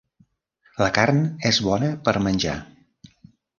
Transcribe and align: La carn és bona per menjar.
La 0.83 0.87
carn 0.95 1.19
és 1.51 1.61
bona 1.69 1.91
per 2.09 2.17
menjar. 2.31 2.57